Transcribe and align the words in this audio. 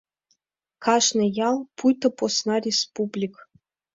Кажне 0.83 1.25
ял— 1.49 1.55
пуйто 1.77 2.07
посна 2.17 2.55
республик. 2.65 3.35